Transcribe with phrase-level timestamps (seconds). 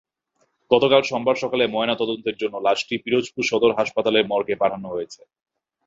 [0.71, 5.21] গতকাল সোমবার সকালে ময়নাতদন্তের জন্য লাশটি পিরোজপুর সদর হাসপাতালের মর্গে পাঠানো হয়েছে।